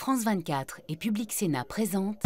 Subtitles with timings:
[0.00, 2.22] France 24 et Public Sénat présentent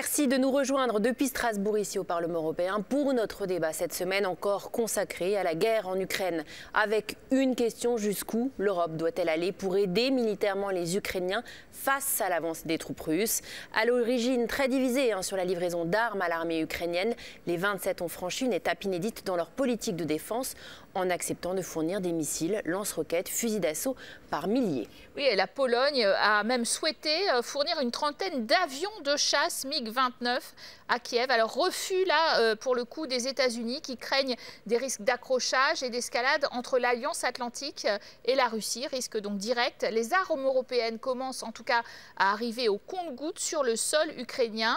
[0.00, 4.24] Merci de nous rejoindre depuis Strasbourg ici au Parlement européen pour notre débat cette semaine
[4.24, 9.76] encore consacré à la guerre en Ukraine avec une question jusqu'où l'Europe doit-elle aller pour
[9.76, 13.42] aider militairement les Ukrainiens face à l'avance des troupes russes?
[13.74, 17.14] À l'origine très divisée hein, sur la livraison d'armes à l'armée ukrainienne,
[17.46, 20.54] les 27 ont franchi une étape inédite dans leur politique de défense
[20.94, 23.96] en acceptant de fournir des missiles, lance-roquettes, fusils d'assaut
[24.30, 24.88] par milliers.
[25.16, 30.40] Oui, la Pologne a même souhaité euh, fournir une trentaine d'avions de chasse MiG-29
[30.88, 31.30] à Kiev.
[31.30, 35.90] Alors refus là euh, pour le coup des États-Unis qui craignent des risques d'accrochage et
[35.90, 37.86] d'escalade entre l'Alliance Atlantique
[38.24, 39.86] et la Russie, risque donc direct.
[39.90, 41.82] Les armes européennes commencent en tout cas
[42.16, 44.76] à arriver au compte-gouttes sur le sol ukrainien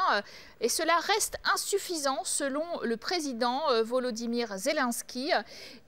[0.64, 5.30] et cela reste insuffisant selon le président euh, Volodymyr Zelensky.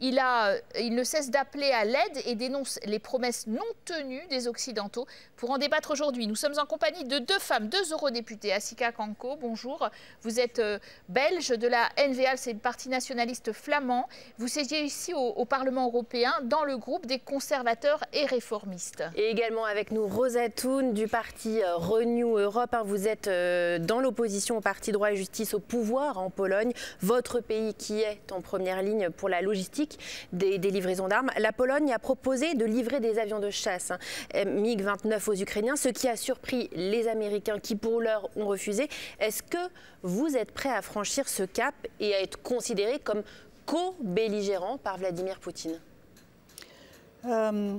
[0.01, 5.07] Il, ne cesse d'appeler à l'aide et dénonce les promesses non tenues des Occidentaux.
[5.37, 8.51] Pour en débattre aujourd'hui, nous sommes en compagnie de deux femmes, deux eurodéputés.
[8.51, 9.89] Asika Kanko, bonjour.
[10.23, 14.09] Vous êtes euh, belge de la NVA, c'est le parti nationaliste flamand.
[14.39, 19.03] Vous siégez ici au, Parlement européen dans le groupe des conservateurs et réformistes.
[19.15, 22.73] Et également avec nous Rosa Thun du parti euh, Renew Europe.
[22.73, 22.81] Hein.
[22.83, 23.29] Vous êtes
[23.85, 28.41] dans l'opposition Parti droit et justice au pouvoir en Pologne, votre pays qui est en
[28.41, 29.99] première ligne pour la logistique
[30.33, 31.29] des, livraisons d'armes.
[31.37, 33.99] La Pologne a proposé de livrer des avions de chasse hein,
[34.33, 38.89] MiG-29 aux Ukrainiens, ce qui a surpris les Américains qui pour l'heure ont refusé.
[39.19, 39.69] Est-ce que
[40.01, 43.21] vous êtes prêt à franchir ce cap et à être considéré comme
[43.67, 45.79] co-belligérant par Vladimir Poutine?
[47.25, 47.77] Euh,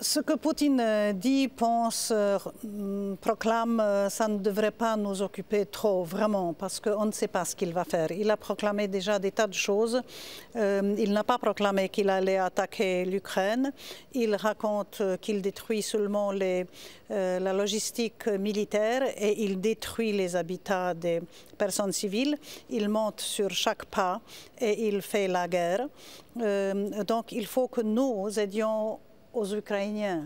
[0.00, 5.20] ce que Poutine euh, dit, pense, euh, mm, proclame, euh, ça ne devrait pas nous
[5.20, 8.10] occuper trop, vraiment, parce qu'on ne sait pas ce qu'il va faire.
[8.10, 10.00] Il a proclamé déjà des tas de choses.
[10.54, 13.72] il n'a pas proclamé qu'il allait attaquer l'Ukraine.
[14.12, 21.20] Il raconte qu'il détruit seulement la logistique militaire et il détruit les habitats des
[21.58, 22.36] personnes civiles.
[22.70, 24.20] Il monte sur chaque pas
[24.60, 25.86] et il fait la guerre.
[26.34, 28.98] donc il faut que nous aidions
[29.32, 30.24] aux Ukrainiens.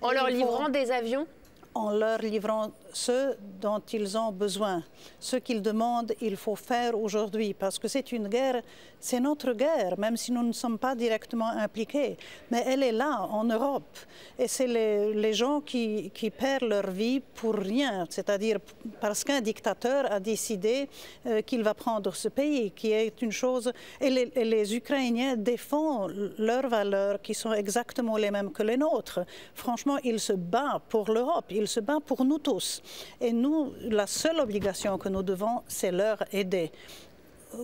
[0.00, 1.26] En leur livrant des avions?
[1.74, 4.82] En leur livrant ce dont ils ont besoin.
[5.18, 8.62] Ce qu'ils demandent, il faut faire aujourd'hui parce que c'est une guerre,
[9.00, 12.16] c'est notre guerre, même si nous ne sommes pas directement impliqués.
[12.50, 13.98] Mais elle est là, en Europe.
[14.38, 18.58] Et c'est les, gens qui, perdent leur vie pour rien, c'est-à-dire
[19.00, 20.88] parce qu'un dictateur a décidé
[21.26, 23.72] euh, qu'il va prendre ce pays, qui est une chose...
[24.00, 28.76] Et les, et les Ukrainiens défendent leurs valeurs qui sont exactement les mêmes que les
[28.76, 29.20] nôtres.
[29.54, 32.81] Franchement, ils se battent pour l'Europe, ils se battent pour nous tous.
[33.20, 36.70] Et nous, la seule obligation que nous devons, c'est leur aider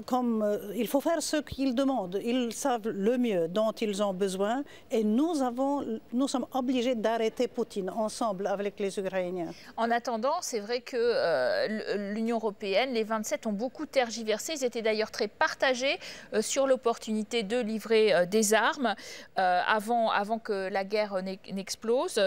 [0.06, 2.20] comme euh, il faut faire ce qu'ils demandent.
[2.24, 7.48] Ils savent le mieux dont ils ont besoin et nous, avons, nous sommes obligés d'arrêter
[7.48, 9.50] Poutine ensemble avec les Ukrainiens.
[9.76, 14.54] En attendant, c'est vrai que euh, l'Union européenne, les 27 ont beaucoup tergiversé.
[14.54, 15.98] Ils étaient d'ailleurs très partagés
[16.32, 18.94] euh, sur l'opportunité de livrer des armes
[19.36, 21.22] avant, avant que la guerre
[21.52, 22.20] n'explose.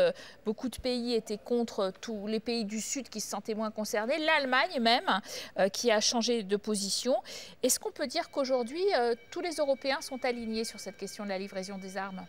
[0.45, 4.17] beaucoup de pays étaient contre tous les pays du Sud qui se sentaient moins concernés.
[4.19, 5.21] L'Allemagne même,
[5.73, 7.15] qui a changé de position.
[7.63, 11.29] Est-ce qu'on peut dire qu'aujourd'hui, euh, tous les Européens sont alignés sur cette question de
[11.29, 12.25] la livraison des armes?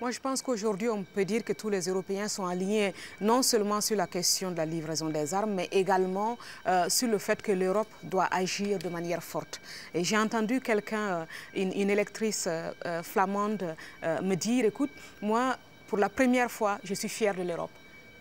[0.00, 3.80] Moi, je pense qu'aujourd'hui, on peut dire que tous les Européens sont alignés non seulement
[3.80, 7.50] sur la question de la livraison des armes, mais également euh, sur le fait que
[7.50, 9.60] l'Europe doit agir de manière forte.
[9.92, 11.24] Et j'ai entendu quelqu'un, euh,
[11.54, 12.48] une, électrice
[13.02, 13.74] flamande,
[14.22, 15.56] me dire, écoute, moi,
[15.88, 17.70] pour la première fois, je suis fière de l'Europe.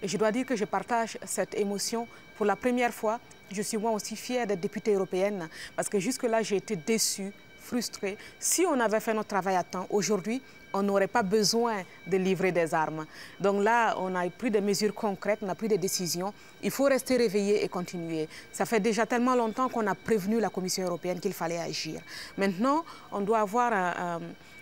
[0.01, 2.07] Et je dois dire que je partage cette émotion.
[2.37, 3.19] Pour la première fois,
[3.51, 8.17] je suis moi aussi fière d'être députée européenne parce que jusque-là, j'ai été déçue, frustrée.
[8.39, 10.41] Si on avait fait notre travail à temps, aujourd'hui,
[10.73, 13.05] on n'aurait pas besoin de livrer des armes.
[13.39, 16.33] Donc là, on a pris des mesures concrètes, on a pris des décisions.
[16.61, 18.27] Il faut rester réveillé et continuer.
[18.51, 22.01] Ça fait déjà tellement longtemps qu'on a prévenu la Commission européenne qu'il fallait agir.
[22.37, 24.19] Maintenant, on doit avoir un un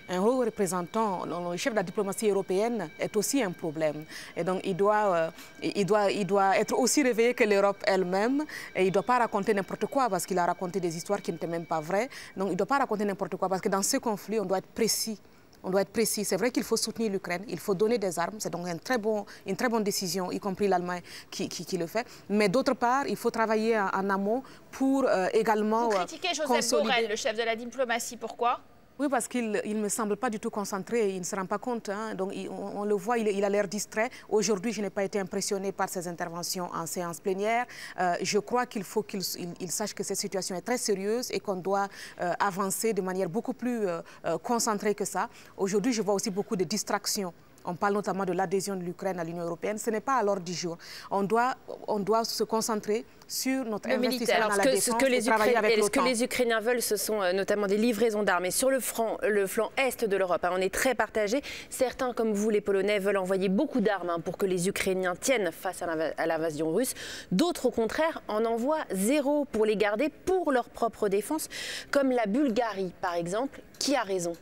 [0.10, 4.06] haut représentant, le chef de la diplomatie européenne, est aussi un problème.
[4.36, 5.30] Et donc, il doit, euh,
[5.62, 8.44] il doit, il doit être aussi réveillé que l'Europe elle-même.
[8.76, 11.32] Et il ne doit pas raconter n'importe quoi parce qu'il a raconté des histoires qui
[11.32, 12.10] n'étaient même pas vraies.
[12.38, 14.60] Donc, il ne doit pas raconter n'importe quoi parce que dans ce conflit, on doit
[14.60, 15.20] être précis.
[15.64, 16.24] On doit être précis.
[16.24, 18.36] C'est vrai qu'il faut soutenir l'Ukraine, il faut donner des armes.
[18.38, 21.02] C'est donc un très bon, une très bonne décision, y compris l'Allemagne
[21.32, 22.06] qui, qui, le fait.
[22.30, 25.90] Mais d'autre part, il faut travailler en, amont pour euh, également.
[25.90, 28.16] Vous critiquez Joseph Borrell, le chef de la diplomatie.
[28.16, 28.60] Pourquoi?
[28.98, 31.58] Oui, parce qu'il ne me semble pas du tout concentré, il ne se rend pas
[31.58, 31.90] compte.
[31.90, 32.16] Hein.
[32.16, 34.10] Donc, on, le voit, il, a l'air distrait.
[34.30, 37.66] Aujourd'hui, je n'ai pas été impressionné par ses interventions en séance plénière.
[38.00, 39.22] Euh, je crois qu'il faut qu'il
[39.70, 41.90] sache que cette situation est très sérieuse et qu'on doit
[42.22, 44.02] euh, avancer de manière beaucoup plus euh,
[44.42, 45.28] concentrée que ça.
[45.58, 47.34] Aujourd'hui, je vois aussi beaucoup de distractions
[47.66, 49.78] on parle notamment de l'adhésion de l'Ukraine à l'Union européenne.
[49.78, 50.78] Ce n'est pas à l'ordre du jour.
[51.12, 51.56] On doit,
[51.88, 55.62] on doit se concentrer sur notre le investissement dans la défense ce que les Ukrainiens,
[55.84, 58.46] Ce que les Ukrainiens veulent, ce sont euh, notamment des livraisons d'armes.
[58.46, 61.42] Et sur le, front, le flanc est de l'Europe, hein, on est très partagé.
[61.70, 65.52] Certains, comme vous, les Polonais, veulent envoyer beaucoup d'armes hein, pour que les Ukrainiens tiennent
[65.52, 66.94] face à l'invasion russe.
[67.32, 71.50] D'autres, au contraire, en envoient zéro pour les garder pour leur propre défense,
[71.92, 73.62] comme la Bulgarie, par exemple.
[73.80, 74.34] Qui a raison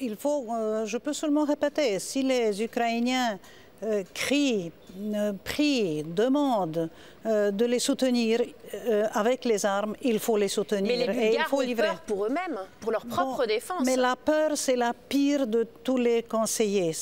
[0.00, 3.38] il faut, euh, je peux seulement répéter, si les Ukrainiens
[3.82, 4.72] euh, crient,
[5.44, 6.88] prient, demandent
[7.24, 8.40] de les soutenir
[9.12, 10.96] avec les armes, il faut les soutenir.
[10.96, 11.88] Mais les Bulgares et il faut livrer.
[11.88, 13.82] peur pour eux-mêmes, pour leur propre défense.
[13.84, 16.92] Mais la peur, c'est la pire de tous les conseillers.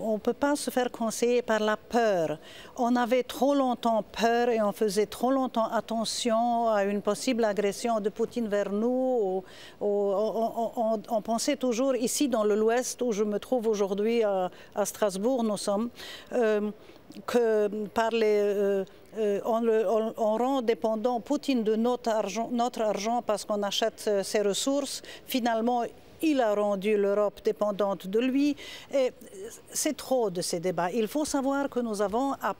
[0.00, 2.38] on ne peut pas se faire conseiller par la peur.
[2.78, 8.00] On avait trop longtemps peur et on faisait trop longtemps attention à une possible agression
[8.00, 9.42] de Poutine vers nous.
[9.80, 14.50] on, pensait toujours ici dans l'Ouest, où je me trouve aujourd'hui à,
[14.84, 15.90] Strasbourg, nous sommes,
[16.32, 16.70] euh,
[17.26, 18.40] que par les...
[18.40, 18.84] Euh,
[19.18, 25.00] euh, on, rend dépendant Poutine de notre argent, notre argent parce qu'on achète ses ressources.
[25.26, 25.84] Finalement,
[26.22, 28.56] il a rendu l'Europe dépendante de lui.
[28.94, 29.12] Et
[29.72, 30.90] c'est trop de ces débats.
[30.90, 32.54] Il faut savoir que nous avons à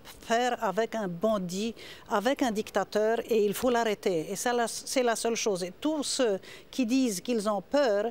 [0.60, 1.74] avec un bandit,
[2.10, 4.26] avec un dictateur, et il faut l'arrêter.
[4.30, 5.62] Et c'est la seule chose.
[5.62, 6.38] Et tous ceux
[6.70, 8.10] qui disent qu'ils ont peur,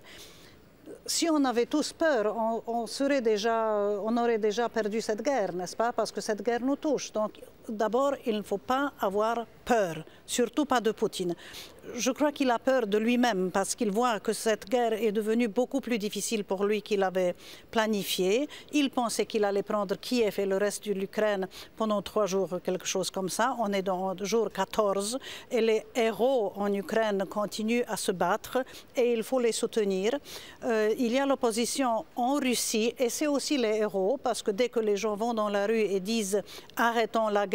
[1.06, 2.36] si on avait tous peur,
[2.68, 5.94] on, serait déjà, on aurait déjà perdu cette guerre, n'est-ce pas?
[5.94, 7.12] Parce que cette guerre nous touche.
[7.70, 11.36] D'abord, il ne faut pas avoir peur, surtout pas de Poutine
[11.94, 15.48] je crois qu'il a peur de lui-même parce qu'il voit que cette guerre est devenue
[15.48, 17.36] beaucoup plus difficile pour lui qu'il avait
[17.72, 18.48] planifié.
[18.74, 22.86] Il pensait qu'il allait prendre Kiev et le reste de l'Ukraine pendant trois jours, quelque
[22.86, 23.56] chose comme ça.
[23.60, 25.20] On est dans le jour 14
[25.52, 28.64] et les héros en Ukraine continuent à se battre
[28.96, 30.12] et il faut les soutenir.
[30.64, 34.70] Euh, il y a l'opposition en Russie et c'est aussi les héros parce que dès
[34.70, 36.42] que les gens vont dans la rue et disent
[36.76, 37.55] arrêtons la guerre,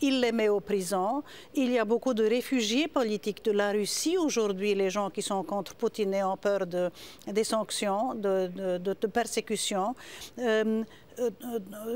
[0.00, 1.22] il les met aux prisons.
[1.54, 5.42] Il y a beaucoup de réfugiés politiques de la Russie aujourd'hui, les gens qui sont
[5.42, 6.90] contre Poutine ont peur de,
[7.26, 9.94] des sanctions, de, de, persécution.
[10.38, 10.84] Euh,
[11.20, 11.28] euh,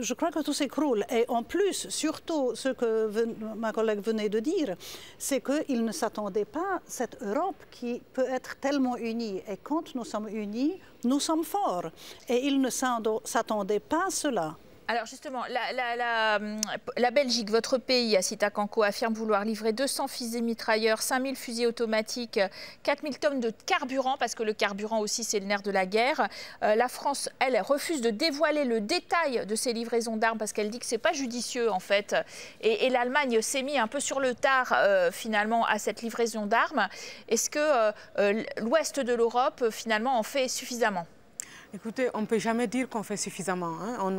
[0.01, 1.05] je crois que tout s'écroule.
[1.11, 3.27] Et en plus, surtout, ce que
[3.57, 4.77] ma collègue venait de dire,
[5.19, 9.43] c'est qu'il ne s'attendait pas à cette Europe qui peut être tellement unie.
[9.49, 11.91] Et quand nous sommes unis, nous sommes forts.
[12.29, 14.57] Et il ne s'attendait pas à cela.
[14.87, 21.37] Alors justement, la, Belgique, votre pays, Asita Kanko, affirme vouloir livrer 200 fusils mitrailleurs, 5000
[21.37, 22.39] fusils automatiques,
[22.83, 26.29] 4000 tonnes de carburant, parce que le carburant aussi c'est le nerf de la guerre.
[26.63, 30.69] Euh, la France, elle, refuse de dévoiler le détail de ces livraisons d'armes parce qu'elle
[30.69, 32.15] dit que c'est pas judicieux en fait.
[32.61, 36.89] Et, l'Allemagne s'est mis un peu sur le tard euh, finalement à cette livraison d'armes.
[37.29, 41.07] Est-ce que euh, l'ouest de l'Europe finalement en fait suffisamment?
[41.75, 43.73] Écoutez, on ne peut jamais dire qu'on fait suffisamment.
[43.83, 44.13] Hein.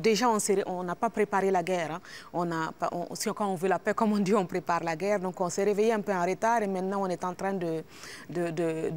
[0.00, 0.28] Déjà,
[0.66, 1.92] on n'a pas préparé la guerre.
[1.92, 2.00] Hein.
[2.32, 2.48] On
[3.32, 5.20] quand veut la paix, comme on dit, on prépare la guerre.
[5.20, 7.84] Donc, on s'est réveillé un peu en retard et maintenant, on est en train de,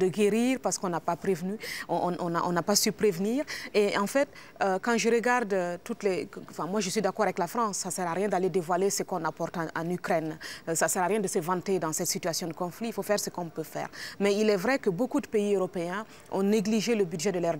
[0.08, 1.56] guérir parce qu'on n'a pas prévenu.
[1.88, 3.44] On n'a pas su prévenir.
[3.72, 4.28] Et en fait,
[4.60, 6.28] euh, quand je regarde toutes les...
[6.68, 7.76] Moi, je suis d'accord avec la France.
[7.76, 10.36] Ça ne sert à rien d'aller dévoiler ce qu'on apporte en, Ukraine.
[10.68, 12.88] Euh, ça ne sert à rien de se vanter dans cette situation de conflit.
[12.88, 13.88] Il faut faire ce qu'on peut faire.
[14.18, 17.56] Mais il est vrai que beaucoup de pays européens ont négligé le budget de leur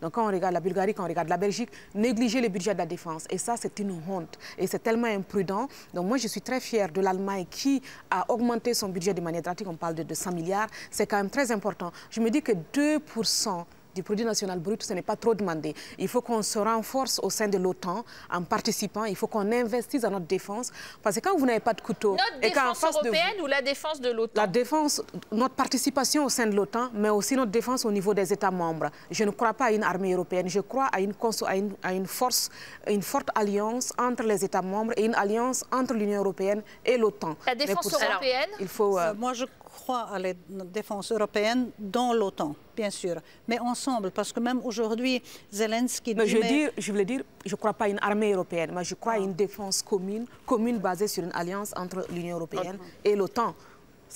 [0.00, 2.78] Donc quand on regarde la Bulgarie, quand on regarde la Belgique, négliger le budget de
[2.78, 3.24] la défense.
[3.30, 4.38] Et ça, c'est une honte.
[4.58, 5.68] Et c'est tellement imprudent.
[5.92, 9.42] Donc moi, je suis très fière de l'Allemagne qui a augmenté son budget de manière
[9.42, 9.68] drastique.
[9.68, 10.68] On parle de 200 milliards.
[10.90, 11.92] C'est quand même très important.
[12.10, 15.74] Je me dis que 2% du produit national brut, ce n'est pas trop demandé.
[15.98, 19.04] Il faut qu'on se renforce au sein de l'OTAN en participant.
[19.04, 20.70] Il faut qu'on investisse dans notre défense.
[21.02, 22.12] Parce que quand vous n'avez pas de couteau...
[22.12, 24.40] Notre et défense européenne ou la défense de l'OTAN?
[24.40, 28.32] La défense, notre participation au sein de l'OTAN, mais aussi notre défense au niveau des
[28.32, 28.90] États membres.
[29.10, 30.48] Je ne crois pas à une armée européenne.
[30.48, 31.12] Je crois à une,
[31.46, 32.50] à une, à une force,
[32.88, 37.36] une forte alliance entre les États membres et une alliance entre l'Union européenne et l'OTAN.
[37.46, 38.50] La défense européenne?
[38.60, 39.44] il faut, euh, Moi, je
[39.74, 40.32] crois à la
[40.78, 43.16] défense européenne dans l'OTAN, bien sûr,
[43.48, 46.14] mais ensemble, parce que même aujourd'hui, Zelensky...
[46.14, 48.84] Mais je, dire, je voulais dire, je ne crois pas à une armée européenne, mais
[48.84, 53.14] je crois à une défense commune, commune basée sur une alliance entre l'Union européenne et
[53.14, 53.54] l'OTAN.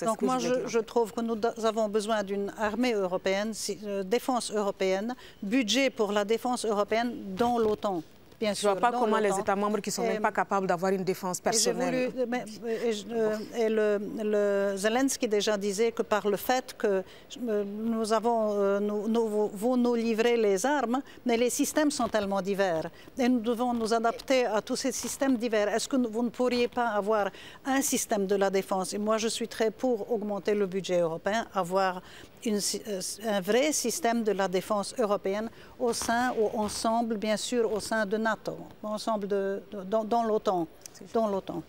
[0.04, 3.52] Donc moi, je, trouve que nous avons besoin d'une armée européenne,
[3.84, 8.02] euh, défense européenne, budget pour la défense européenne dans l'OTAN.
[8.38, 8.54] Bien.
[8.54, 10.92] Je ne vois pas comment les États membres qui ne sont même pas capables d'avoir
[10.92, 12.10] une défense personnelle.
[13.56, 17.02] et, le, Zelensky déjà disait que par le fait que
[17.40, 22.90] nous avons, nous, vous nous livrez les armes, mais les systèmes sont tellement divers.
[23.18, 25.68] Et nous devons nous adapter à tous ces systèmes divers.
[25.68, 27.30] Est-ce que vous ne pourriez pas avoir
[27.64, 28.92] un système de la défense?
[28.94, 32.02] Et moi, je suis très pour augmenter le budget européen, avoir
[32.46, 37.80] euh, un vrai système de la défense européenne au sein ou ensemble, bien sûr, au
[37.80, 39.28] sein de NATO, ensemble
[39.86, 40.66] dans l'OTAN
[41.12, 41.62] dans l'OTAN.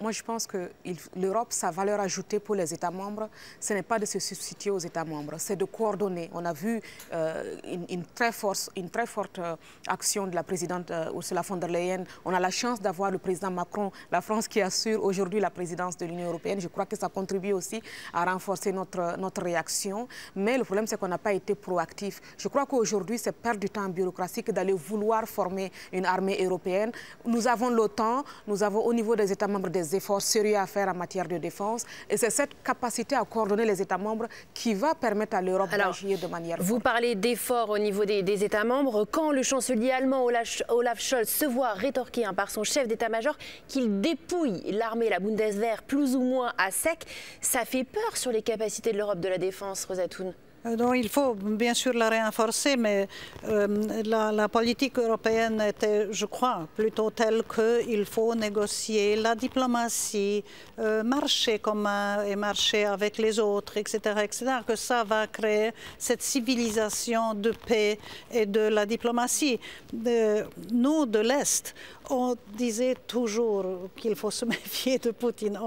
[0.00, 0.70] Moi, je pense que
[1.16, 3.28] l'Europe, sa valeur ajoutée pour les États membres,
[3.60, 6.30] ce n'est pas de se substituer aux États membres, c'est de coordonner.
[6.32, 6.80] On a vu
[7.12, 7.56] euh,
[7.88, 9.56] une, très force, une très forte euh,
[9.86, 12.04] action de la présidente euh, Ursula von der Leyen.
[12.24, 15.96] On a la chance d'avoir le président Macron, la France qui assure aujourd'hui la présidence
[15.96, 16.60] de l'Union européenne.
[16.60, 17.82] Je crois que ça contribue aussi
[18.12, 20.08] à renforcer notre, notre réaction.
[20.36, 22.20] Mais le problème, c'est qu'on n'a pas été proactif.
[22.38, 26.44] Je crois qu'aujourd'hui, c'est perdre du temps en bureaucratie que d'aller vouloir former une armée
[26.44, 26.92] européenne.
[27.24, 30.88] Nous avons l'OTAN, nous avons au niveau des États membres des efforts sérieux à faire
[30.88, 31.84] en matière de défense.
[32.08, 36.18] Et c'est cette capacité à coordonner les États membres qui va permettre à l'Europe d'agir
[36.18, 39.06] de manière Vous parlez d'efforts au niveau des, États membres.
[39.10, 43.36] Quand le chancelier allemand Olaf, Scholz se voit rétorquer hein, par son chef d'état-major
[43.68, 47.04] qu'il dépouille l'armée, la Bundeswehr, plus ou moins à sec,
[47.40, 50.34] ça fait peur sur les capacités de l'Europe de la défense, Rosatoun
[50.64, 53.08] euh, il faut bien sûr la renforcer, mais
[53.48, 60.44] euh, la, politique européenne était, je crois, plutôt telle qu'il faut négocier la diplomatie,
[60.78, 66.22] euh, marcher commun et marcher avec les autres, etc., etc., que ça va créer cette
[66.22, 67.98] civilisation de paix
[68.30, 69.58] et de la diplomatie.
[69.92, 71.74] nous, de l'Est,
[72.10, 75.58] on disait toujours qu'il faut se méfier de Poutine.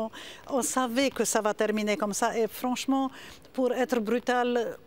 [0.50, 2.38] on savait que ça va terminer comme ça.
[2.38, 3.10] Et franchement,
[3.54, 4.78] pour être brutal,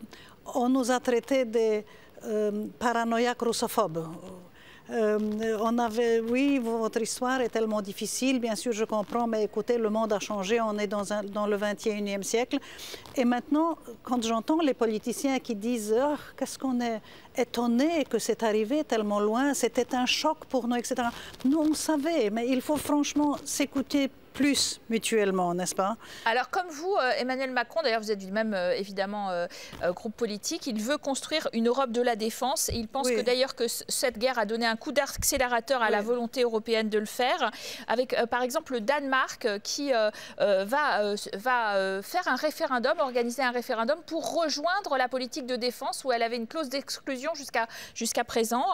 [0.55, 1.83] on nous a traités de
[2.25, 4.07] euh, paranoïaques russophobes.
[4.91, 9.77] Euh, on avait, oui, votre histoire est tellement difficile, bien sûr, je comprends, mais écoutez,
[9.77, 11.03] le monde a changé, on est dans,
[11.45, 12.57] le 21e siècle.
[13.15, 17.01] Et maintenant, quand j'entends les politiciens qui disent oh, qu'est-ce qu'on est
[17.37, 20.95] étonné que c'est arrivé tellement loin, c'était un choc pour nous, etc.
[21.45, 25.97] Nous, on savait, mais il faut franchement s'écouter plus mutuellement, n'est-ce pas?
[26.23, 29.47] Alors, comme vous, euh, Emmanuel Macron, d'ailleurs, vous êtes du même, euh, évidemment, euh,
[29.87, 33.53] groupe politique, il veut construire une Europe de la défense et il pense que d'ailleurs
[33.53, 37.51] que cette guerre a donné un coup d'accélérateur à la volonté européenne de le faire,
[37.89, 39.91] avec, par exemple, le Danemark qui
[40.37, 46.13] va, va faire un référendum, organiser un référendum pour rejoindre la politique de défense où
[46.13, 48.65] elle avait une clause d'exclusion jusqu'à jusqu'à présent.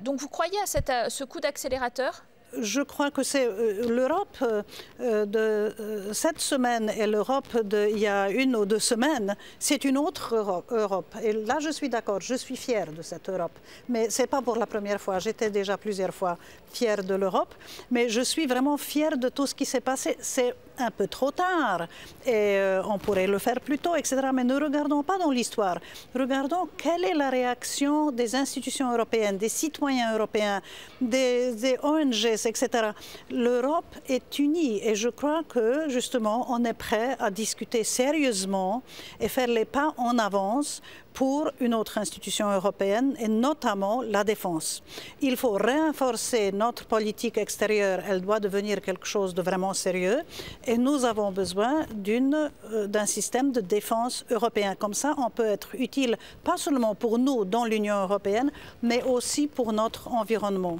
[0.00, 2.24] donc, vous croyez à cette, ce coup d'accélérateur?
[2.60, 8.06] Je crois que c'est euh, l'Europe euh, de euh, cette semaine et l'Europe d'il y
[8.06, 11.14] a une ou deux semaines, c'est une autre Europe.
[11.22, 13.58] Et là, je suis d'accord, je suis fière de cette Europe.
[13.88, 16.36] Mais ce n'est pas pour la première fois, j'étais déjà plusieurs fois
[16.72, 17.54] fière de l'Europe,
[17.90, 20.16] mais je suis vraiment fière de tout ce qui s'est passé.
[20.20, 21.86] C'est un peu trop tard
[22.26, 24.16] et on pourrait le faire plus tôt, etc.
[24.32, 25.78] Mais ne regardons pas dans l'histoire.
[26.14, 30.62] Regardons quelle est la réaction des institutions européennes, des citoyens européens,
[31.00, 32.90] des, des ONG, etc.
[33.30, 38.82] L'Europe est unie et je crois que justement on est prêt à discuter sérieusement
[39.20, 40.82] et faire les pas en avance
[41.12, 44.82] pour une autre institution européenne et notamment la défense.
[45.20, 50.20] Il faut renforcer notre politique extérieure, elle doit devenir quelque chose de vraiment sérieux
[50.66, 54.74] et nous avons besoin euh, d'un système de défense européen.
[54.74, 58.50] Comme ça, on peut être utile pas seulement pour nous dans l'Union européenne,
[58.82, 60.78] mais aussi pour notre environnement.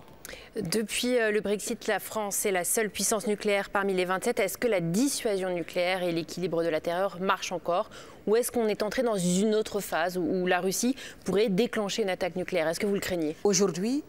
[0.56, 4.40] Depuis euh, le Brexit, la France est la seule puissance nucléaire parmi les 27.
[4.40, 7.90] Est-ce que la dissuasion nucléaire et l'équilibre de la terreur marchent encore
[8.26, 12.10] Ou est-ce qu'on est entré dans une autre phase où la Russie pourrait déclencher une
[12.10, 12.68] attaque nucléaire?
[12.68, 13.36] Est-ce que vous le craignez?
[13.44, 14.04] Aujourd'hui,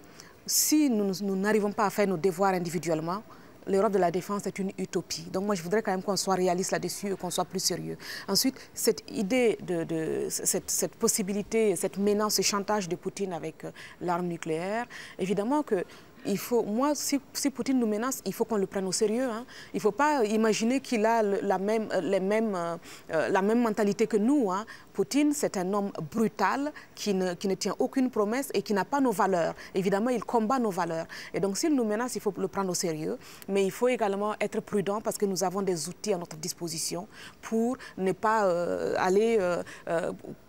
[0.45, 3.23] si nous n'arrivons pas à faire nos devoirs individuellement,
[3.67, 5.23] l'Europe de la défense est une utopie.
[5.31, 7.97] Donc moi, je voudrais quand même qu'on soit réaliste là-dessus et qu'on soit plus sérieux.
[8.27, 13.71] Ensuite, cette idée de, cette, cette, possibilité, cette menace, ce chantage de Poutine avec euh,
[14.01, 14.85] l'arme nucléaire,
[15.19, 15.83] évidemment que
[16.25, 19.27] il faut, moi, si, Poutine nous menace, il faut qu'on le prenne au sérieux.
[19.29, 19.45] Hein.
[19.73, 24.07] Il ne faut pas imaginer qu'il a la même, les mêmes, euh, la même mentalité
[24.07, 24.51] que nous.
[24.51, 24.65] Hein.
[24.93, 28.85] Poutine, c'est un homme brutal qui ne, qui ne, tient aucune promesse et qui n'a
[28.85, 29.53] pas nos valeurs.
[29.73, 31.07] Évidemment, il combat nos valeurs.
[31.33, 33.17] Et donc, s'il nous menace, il faut le prendre au sérieux.
[33.47, 37.07] Mais il faut également être prudent parce que nous avons des outils à notre disposition
[37.41, 39.63] pour ne pas euh, aller euh,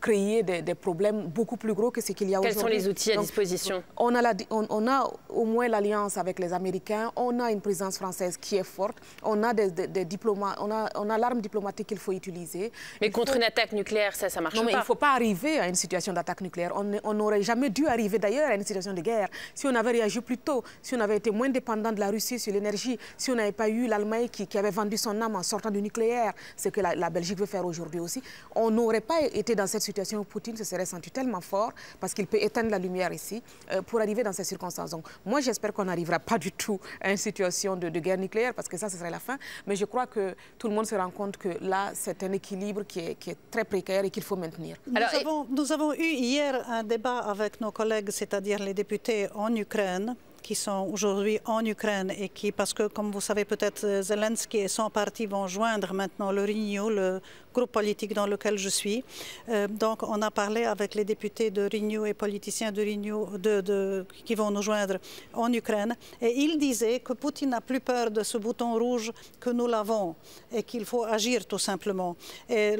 [0.00, 2.54] créer des, problèmes beaucoup plus gros que ce qu'il y a aujourd'hui.
[2.54, 3.82] Quels sont les outils à disposition?
[3.96, 7.60] on a, la, on, on a au moins l'alliance avec les Américains, on a une
[7.60, 11.40] présence française qui est forte, on a des, des, diplomates, on a, on a l'arme
[11.40, 12.72] diplomatique qu'il faut utiliser.
[13.00, 14.60] Mais contre une attaque nucléaire, ça, ça marche pas.
[14.60, 16.72] Non, mais il ne faut pas arriver à une situation d'attaque nucléaire.
[16.74, 19.28] On n'aurait jamais dû arriver d'ailleurs à une situation de guerre.
[19.54, 22.38] Si on avait réagi plus tôt, si on avait été moins dépendant de la Russie
[22.38, 25.70] sur l'énergie, si on n'avait pas eu l'Allemagne qui, avait vendu son âme en sortant
[25.70, 28.22] du nucléaire, ce que la, Belgique veut faire aujourd'hui aussi,
[28.54, 32.14] on n'aurait pas été dans cette situation où Poutine se serait senti tellement fort parce
[32.14, 33.42] qu'il peut éteindre la lumière ici
[33.72, 34.90] euh, pour arriver dans ces circonstances.
[34.90, 38.68] Donc, moi, j'espère qu'on n'arrivera pas du tout à une situation de, guerre nucléaire parce
[38.68, 39.38] que ça, ce serait la fin.
[39.66, 42.82] Mais je crois que tout le monde se rend compte que là, c'est un équilibre
[42.82, 44.76] qui est, qui est, très précaire et qu'il faut maintenir.
[44.86, 49.54] Nous, avons, nous avons eu hier un débat avec nos collègues, c'est-à-dire les députés en
[49.54, 54.58] Ukraine, qui sont aujourd'hui en Ukraine et qui, parce que comme vous savez peut-être, Zelensky
[54.58, 57.20] et son parti vont joindre maintenant le Renew, le
[57.54, 59.02] groupe politique dans lequel je suis.
[59.48, 64.04] Euh, donc on a parlé avec les députés de Renew et politiciens de Renew de,
[64.26, 64.96] qui vont nous joindre
[65.32, 65.96] en Ukraine.
[66.20, 70.14] Et ils disaient que Poutine n'a plus peur de ce bouton rouge que nous l'avons
[70.52, 72.16] et qu'il faut agir tout simplement.
[72.48, 72.76] Et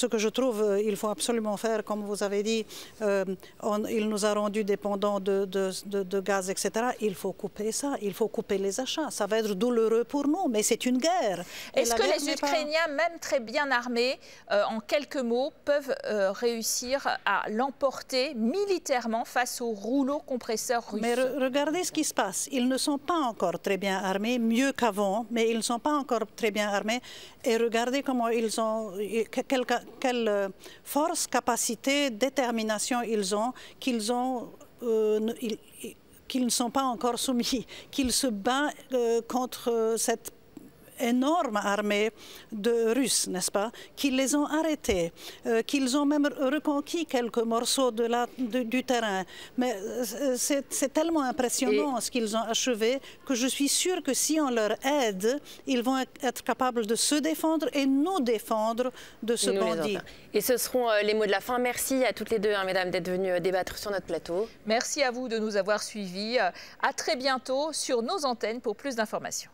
[0.00, 2.64] ce que je trouve euh, il faut absolument faire, comme vous avez dit,
[3.02, 3.24] euh,
[3.98, 6.70] il nous a rendus dépendants de, de, gaz, etc.
[7.00, 9.10] Il faut couper ça, il faut couper les achats.
[9.10, 11.44] Ça va être douloureux pour nous, mais c'est une guerre.
[11.74, 14.05] Est-ce que les Ukrainiens, même très bien armés,
[14.50, 21.02] euh, en quelques mots, peuvent euh, réussir à l'emporter militairement face au rouleau compresseur russe.
[21.02, 22.48] Mais regardez ce qui se passe.
[22.52, 25.94] Ils ne sont pas encore très bien armés, mieux qu'avant, mais ils ne sont pas
[25.94, 27.00] encore très bien armés.
[27.44, 28.92] Et regardez comment ils ont,
[30.00, 30.48] quelle, euh,
[30.84, 34.50] force, capacité, détermination ils ont, qu'ils ont,
[36.28, 38.74] qu'ils ne sont pas encore soumis, qu'ils se battent
[39.28, 40.35] contre cette
[41.00, 42.10] énorme armée
[42.52, 45.12] de Russes, n'est-ce pas, qui les ont arrêtés,
[45.46, 49.24] euh, qu'ils ont même reconquis quelques morceaux de la, du terrain.
[49.56, 54.40] Mais euh, c'est tellement impressionnant ce qu'ils ont achevé que je suis sûre que si
[54.40, 59.50] on leur aide, ils vont être capables de se défendre et nous défendre de ce
[59.50, 59.98] bandit.
[60.34, 61.58] Et ce seront euh, les mots de la fin.
[61.58, 64.48] Merci à toutes les deux, hein, mesdames, d'être venues débattre sur notre plateau.
[64.66, 66.38] Merci à vous de nous avoir suivis.
[66.38, 69.50] À très bientôt sur nos antennes pour plus d'informations.